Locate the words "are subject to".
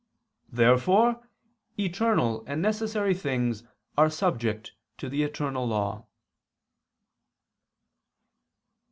3.95-5.09